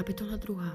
[0.00, 0.72] Kapitola druhá.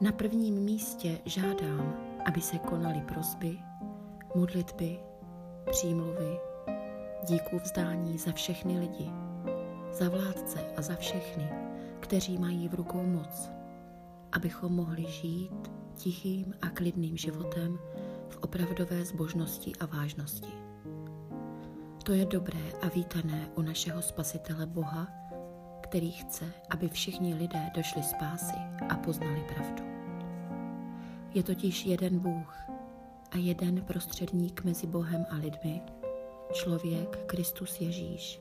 [0.00, 1.94] Na prvním místě žádám,
[2.24, 3.58] aby se konaly prosby,
[4.34, 4.98] modlitby,
[5.70, 6.38] přímluvy,
[7.28, 9.10] díků vzdání za všechny lidi,
[9.92, 11.48] za vládce a za všechny,
[12.00, 13.50] kteří mají v rukou moc,
[14.32, 17.78] abychom mohli žít tichým a klidným životem
[18.28, 20.52] v opravdové zbožnosti a vážnosti.
[22.04, 25.25] To je dobré a vítané u našeho Spasitele Boha,
[25.86, 28.56] který chce, aby všichni lidé došli spásy
[28.88, 29.84] a poznali pravdu.
[31.34, 32.56] Je totiž jeden Bůh
[33.30, 35.82] a jeden prostředník mezi Bohem a lidmi,
[36.52, 38.40] člověk Kristus Ježíš,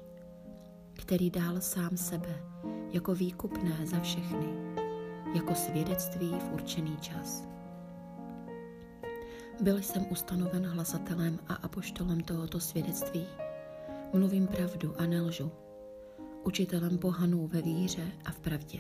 [0.94, 2.36] který dal sám sebe
[2.91, 4.48] jako výkupné za všechny,
[5.36, 7.48] jako svědectví v určený čas.
[9.62, 13.25] Byl jsem ustanoven hlasatelem a apoštolem tohoto svědectví.
[14.14, 15.52] Mluvím pravdu a nelžu,
[16.45, 18.79] učitelem pohanů ve víře a v pravdě.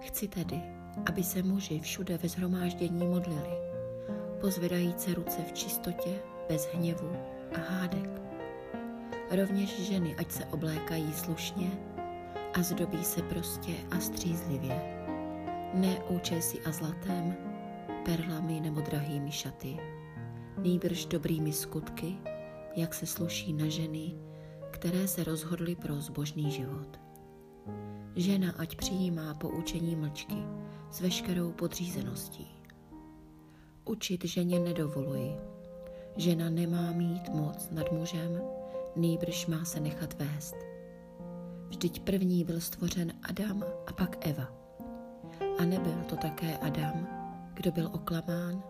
[0.00, 0.62] Chci tedy,
[1.06, 3.56] aby se muži všude ve zhromáždění modlili,
[4.40, 7.12] pozvedajíce ruce v čistotě, bez hněvu
[7.54, 8.20] a hádek.
[9.30, 11.70] Rovněž ženy, ať se oblékají slušně
[12.54, 15.04] a zdobí se prostě a střízlivě,
[15.74, 17.36] ne účesy a zlatem,
[18.04, 19.76] perlami nebo drahými šaty,
[20.58, 22.16] nýbrž dobrými skutky,
[22.76, 24.29] jak se sluší na ženy,
[24.80, 27.00] které se rozhodly pro zbožný život.
[28.16, 30.36] Žena ať přijímá poučení mlčky
[30.90, 32.48] s veškerou podřízeností.
[33.84, 35.36] Učit ženě nedovoluji.
[36.16, 38.40] Žena nemá mít moc nad mužem,
[38.96, 40.56] nýbrž má se nechat vést.
[41.68, 44.48] Vždyť první byl stvořen Adam a pak Eva.
[45.58, 47.08] A nebyl to také Adam,
[47.54, 48.62] kdo byl oklamán,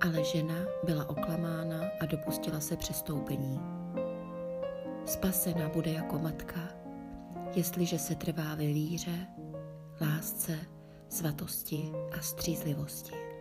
[0.00, 3.81] ale žena byla oklamána a dopustila se přestoupení.
[5.06, 6.60] Spasena bude jako matka,
[7.54, 9.26] jestliže se trvá ve víře,
[10.00, 10.58] lásce,
[11.08, 13.31] svatosti a střízlivosti.